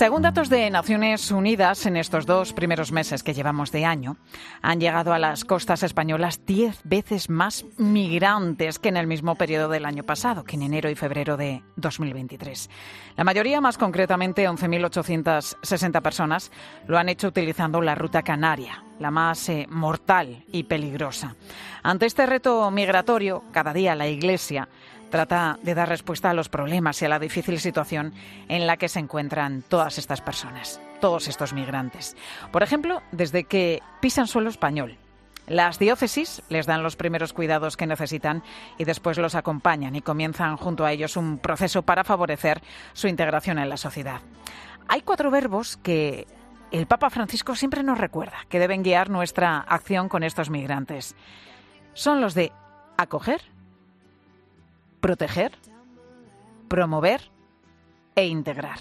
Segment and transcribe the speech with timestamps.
[0.00, 4.16] Según datos de Naciones Unidas, en estos dos primeros meses que llevamos de año,
[4.62, 9.68] han llegado a las costas españolas diez veces más migrantes que en el mismo periodo
[9.68, 12.70] del año pasado, que en enero y febrero de 2023.
[13.18, 16.50] La mayoría, más concretamente 11.860 personas,
[16.86, 21.36] lo han hecho utilizando la ruta canaria, la más eh, mortal y peligrosa.
[21.82, 24.66] Ante este reto migratorio, cada día la Iglesia
[25.10, 28.14] trata de dar respuesta a los problemas y a la difícil situación
[28.48, 32.16] en la que se encuentran todas estas personas, todos estos migrantes.
[32.52, 34.96] Por ejemplo, desde que pisan suelo español.
[35.46, 38.44] Las diócesis les dan los primeros cuidados que necesitan
[38.78, 43.58] y después los acompañan y comienzan junto a ellos un proceso para favorecer su integración
[43.58, 44.20] en la sociedad.
[44.86, 46.28] Hay cuatro verbos que
[46.70, 51.16] el Papa Francisco siempre nos recuerda que deben guiar nuestra acción con estos migrantes.
[51.94, 52.52] Son los de
[52.96, 53.42] acoger,
[55.00, 55.52] proteger,
[56.68, 57.30] promover
[58.14, 58.78] e integrar.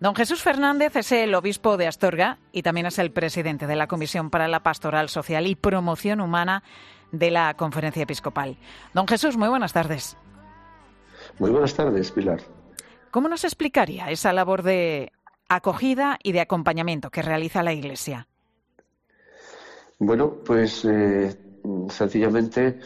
[0.00, 3.88] Don Jesús Fernández es el obispo de Astorga y también es el presidente de la
[3.88, 6.62] Comisión para la Pastoral Social y Promoción Humana
[7.10, 8.56] de la Conferencia Episcopal.
[8.94, 10.16] Don Jesús, muy buenas tardes.
[11.38, 12.40] Muy buenas tardes, Pilar.
[13.10, 15.12] ¿Cómo nos explicaría esa labor de
[15.48, 18.28] acogida y de acompañamiento que realiza la Iglesia?
[19.98, 21.36] Bueno, pues eh,
[21.88, 22.78] sencillamente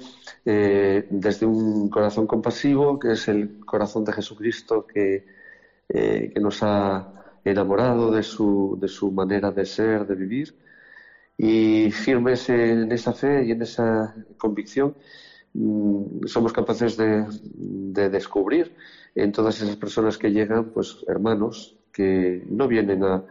[0.44, 5.24] eh, desde un corazón compasivo, que es el corazón de Jesucristo que,
[5.88, 10.54] eh, que nos ha enamorado de su, de su manera de ser, de vivir,
[11.36, 14.96] y firmes en esa fe y en esa convicción,
[15.54, 18.74] mm, somos capaces de, de, descubrir
[19.14, 23.24] en todas esas personas que llegan, pues hermanos que no vienen a,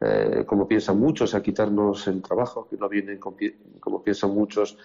[0.00, 4.78] eh, como piensan muchos, a quitarnos el trabajo, que no vienen como piensan muchos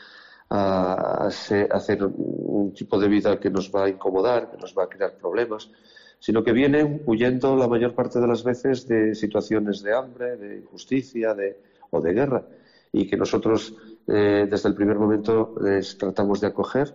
[0.53, 4.87] a, hacer un tipo de vida que nos va a incomodar, que nos va a
[4.87, 5.71] crear problemas,
[6.19, 10.57] sino que vienen huyendo la mayor parte de las veces de situaciones de hambre, de
[10.57, 11.57] injusticia de,
[11.89, 12.43] o de guerra,
[12.91, 13.73] y que nosotros
[14.07, 16.93] eh, desde el primer momento les tratamos de acoger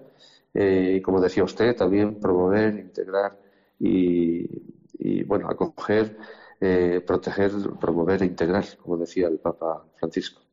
[0.52, 3.38] eh, y, como decía usted, también promover, integrar
[3.78, 6.16] y, bueno, acoger,
[6.60, 10.45] eh, proteger, promover e integrar, como decía el Papa Francisco.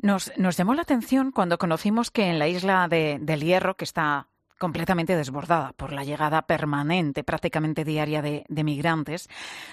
[0.00, 4.28] Nos, llamó la atención cuando conocimos que en la isla de, del Hierro, que está
[4.58, 9.28] completamente desbordada por la llegada permanente, prácticamente diaria de, migrantes,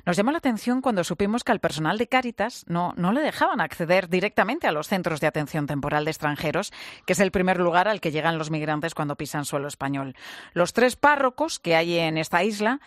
[0.05, 3.61] nos llamó la atención cuando supimos que al personal de Cáritas no, no le dejaban
[3.61, 6.73] acceder directamente a los centros de atención temporal de extranjeros,
[7.05, 10.15] que es el primer lugar al que llegan los migrantes cuando pisan suelo español.
[10.53, 12.81] Los tres párrocos que hay en esta isla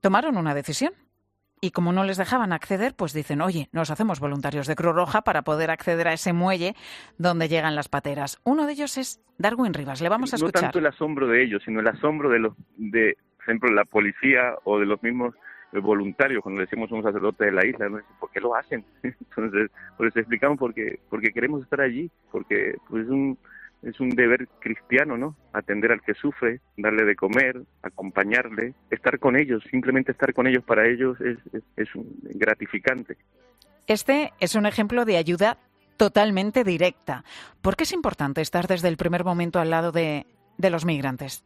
[0.00, 0.92] tomaron una decisión
[1.64, 5.22] y como no les dejaban acceder, pues dicen, oye, nos hacemos voluntarios de Cruz Roja
[5.22, 6.74] para poder acceder a ese muelle
[7.18, 8.40] donde llegan las pateras.
[8.42, 10.02] Uno de ellos es Darwin Rivas.
[10.02, 10.60] Le vamos a escuchar.
[10.60, 13.84] No tanto el asombro de ellos, sino el asombro de los, de, por ejemplo, la
[13.84, 15.36] policía o de los mismos
[15.72, 18.00] eh, voluntarios, cuando decimos un sacerdote de la isla, ¿no?
[18.18, 18.84] ¿por qué lo hacen?
[19.04, 23.38] Entonces, pues explicamos porque, porque queremos estar allí, porque pues, es un
[23.82, 25.36] es un deber cristiano, ¿no?
[25.52, 30.64] Atender al que sufre, darle de comer, acompañarle, estar con ellos, simplemente estar con ellos
[30.64, 31.38] para ellos es,
[31.76, 31.88] es,
[32.34, 33.16] gratificante.
[33.86, 35.58] Este es un ejemplo de ayuda
[35.96, 37.24] totalmente directa.
[37.60, 40.26] ¿Por qué es importante estar desde el primer momento al lado de,
[40.58, 41.44] de los migrantes?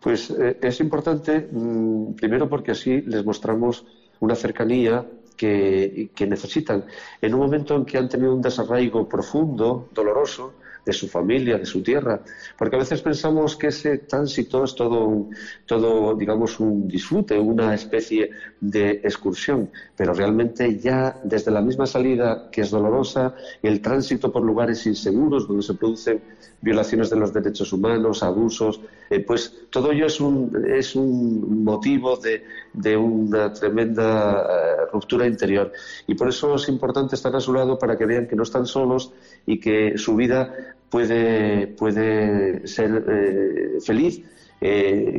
[0.00, 3.86] Pues eh, es importante, mm, primero porque así les mostramos
[4.20, 5.06] una cercanía
[5.38, 6.84] que, necesitan.
[7.22, 10.54] En un momento en que han tenido un desarraigo profundo, doloroso,
[10.84, 12.22] de su familia, de su tierra,
[12.56, 15.26] porque a veces pensamos que ese tránsito es todo,
[15.66, 22.48] todo, digamos, un disfrute, una especie de excursión, pero realmente ya desde la misma salida,
[22.50, 26.22] que es dolorosa, el tránsito por lugares inseguros donde se producen
[26.62, 32.16] violaciones de los derechos humanos, abusos, eh, pues todo ello es un, es un motivo
[32.16, 35.72] de, de una tremenda eh, ruptura interior.
[36.06, 38.66] Y por eso es importante estar a su lado para que vean que no están
[38.66, 39.12] solos
[39.46, 40.54] y que su vida
[40.90, 44.22] puede, puede ser eh, feliz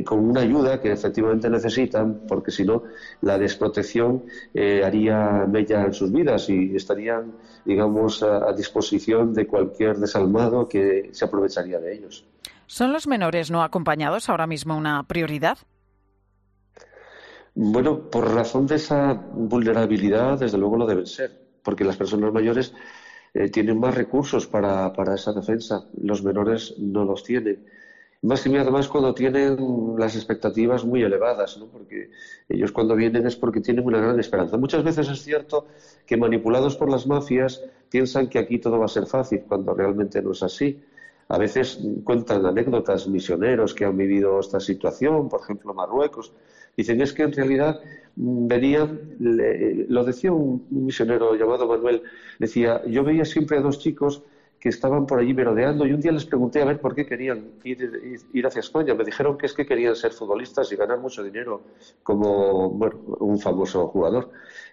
[0.04, 2.82] con una ayuda que efectivamente necesitan, porque si no,
[3.22, 4.24] la desprotección
[4.84, 7.32] haría mella en sus vidas y estarían,
[7.64, 12.26] digamos, a, disposición de cualquier desalmado que se aprovecharía de ellos.
[12.70, 15.58] ¿Son los menores no acompañados ahora mismo una prioridad?
[17.52, 21.32] Bueno, por razón de esa vulnerabilidad, desde luego lo deben ser,
[21.64, 22.72] porque las personas mayores
[23.34, 25.88] eh, tienen más recursos para, para, esa defensa.
[26.00, 27.66] Los menores no los tienen.
[28.22, 31.66] Más que además cuando tienen las expectativas muy elevadas, ¿no?
[31.66, 32.12] porque
[32.48, 34.56] ellos cuando vienen es porque tienen una gran esperanza.
[34.56, 35.66] Muchas veces es cierto
[36.06, 40.22] que manipulados por las mafias piensan que aquí todo va a ser fácil, cuando realmente
[40.22, 40.80] no es así.
[41.30, 46.32] A veces cuentan anécdotas misioneros que han vivido esta situación, por ejemplo Marruecos.
[46.76, 47.80] Dicen es que en realidad
[48.16, 52.02] mm, venían, lo decía un, misionero llamado Manuel,
[52.38, 54.22] decía, yo veía siempre a dos chicos
[54.58, 57.52] que estaban por allí merodeando y un día les pregunté a ver por qué querían
[57.64, 58.94] ir, hacia España.
[58.94, 61.62] Me dijeron que es que querían ser futbolistas y ganar mucho dinero
[62.02, 64.30] como un famoso jugador.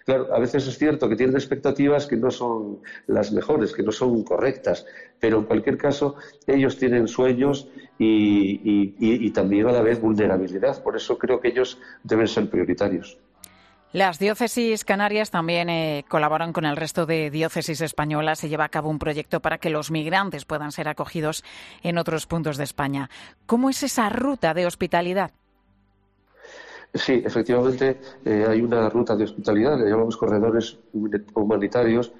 [0.08, 2.78] Claro, a veces es cierto que tienen expectativas que no son
[3.08, 4.86] las mejores, que no son correctas,
[5.20, 6.14] pero en cualquier caso
[6.46, 7.68] ellos tienen sueños
[7.98, 10.82] y, también a la vez vulnerabilidad.
[10.82, 13.18] Por eso creo que ellos deben ser prioritarios.
[13.92, 18.38] Las diócesis canarias también eh, colaboran con el resto de diócesis españolas.
[18.38, 21.44] Se lleva a cabo un proyecto para que los migrantes puedan ser acogidos
[21.82, 23.10] en otros puntos de España.
[23.44, 25.32] ¿Cómo es esa ruta de hospitalidad?
[26.94, 30.78] Sí, efectivamente eh, hay una ruta de hospitalidad, le llamamos corredores
[31.34, 32.12] humanitarios,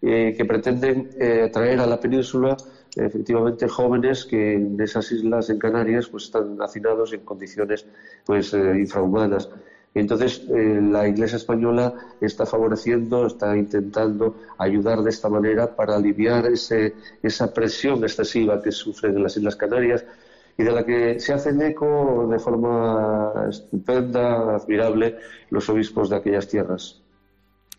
[0.00, 1.10] eh, que pretenden
[1.44, 2.56] atraer a la península
[2.96, 7.86] efectivamente jóvenes que en esas islas en Canarias pues están hacinados en condiciones
[8.24, 9.48] pues infrahumanas.
[9.94, 16.46] Entonces, eh, la Iglesia española está favoreciendo, está intentando ayudar de esta manera para aliviar
[16.46, 20.04] esa presión excesiva que sufren en las Islas Canarias
[20.58, 25.18] y de la que se hacen eco de forma estupenda, admirable,
[25.50, 27.02] los obispos de aquellas tierras.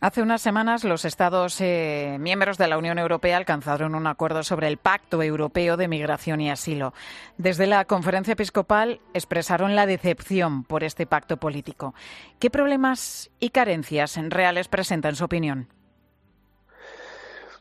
[0.03, 4.67] Hace unas semanas los Estados eh, miembros de la Unión Europea alcanzaron un acuerdo sobre
[4.67, 6.93] el Pacto Europeo de Migración y Asilo.
[7.37, 11.95] Desde la conferencia episcopal expresaron la decepción por este pacto político.
[12.37, 15.69] ¿Qué problemas y carencias reales presenta en su opinión?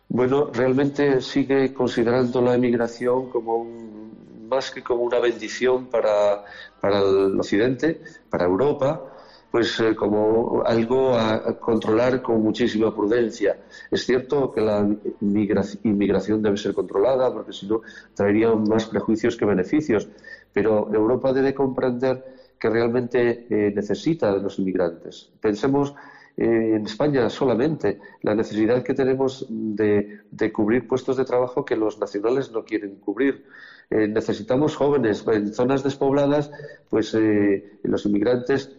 [0.08, 3.68] Bueno, realmente sigue considerando la emigración como
[4.52, 6.44] más que como una bendición para,
[6.78, 9.02] para el Occidente, para Europa,
[9.50, 13.56] pues eh, como algo a, controlar con muchísima prudencia.
[13.90, 14.86] Es cierto que la
[15.84, 17.80] inmigración debe ser controlada porque si no
[18.14, 20.06] traería más prejuicios que beneficios,
[20.52, 22.14] pero Europa debe comprender
[22.58, 25.30] que realmente eh, necesita de los inmigrantes.
[25.40, 25.94] Pensemos
[26.36, 31.98] eh, en España solamente la necesidad que tenemos de, cubrir puestos de trabajo que los
[31.98, 33.44] nacionales no quieren cubrir.
[33.90, 36.50] necesitamos jóvenes en zonas despobladas,
[36.88, 37.16] pues
[37.82, 38.70] los inmigrantes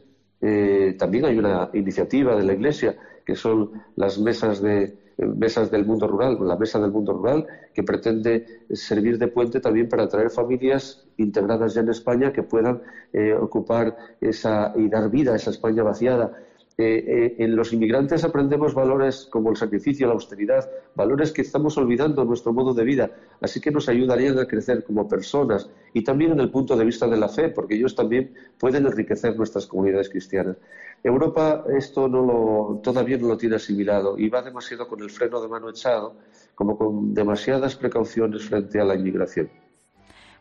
[0.46, 5.86] eh, también hay una iniciativa de la Iglesia que son las mesas de mesas del
[5.86, 10.32] mundo rural, la mesa del mundo rural, que pretende servir de puente también para atraer
[10.32, 12.82] familias integradas ya en España que puedan
[13.14, 16.34] eh, ocupar esa y dar vida a esa España vaciada.
[16.76, 21.78] Eh, eh, en los inmigrantes aprendemos valores como el sacrificio, la austeridad, valores que estamos
[21.78, 23.12] olvidando en nuestro modo de vida,
[23.42, 27.08] así que nos ayudarían a crecer como personas y también en el punto de vista
[27.08, 30.58] de la fe, porque ellos también pueden enriquecer nuestras comunidades cristianas.
[31.04, 35.42] Europa esto no lo, todavía no lo tiene asimilado y va demasiado con el freno
[35.42, 36.16] de mano echado,
[36.56, 39.63] como con demasiadas precauciones frente a la inmigración.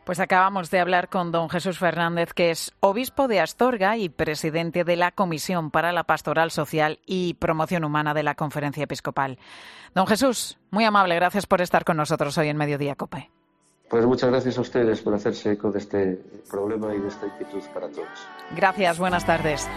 [0.05, 4.83] Pues acabamos de hablar con don Jesús Fernández, que es obispo de Astorga y presidente
[4.83, 9.39] de la Comisión para la Pastoral Social y Promoción Humana de la Conferencia Episcopal.
[9.95, 13.29] Don Jesús, muy amable, gracias por estar con nosotros hoy en Mediodía Cope.
[13.89, 17.61] Pues muchas gracias a ustedes por hacerse eco de este problema y de esta inquietud
[17.73, 18.07] para todos.
[18.55, 19.69] Gracias, buenas tardes.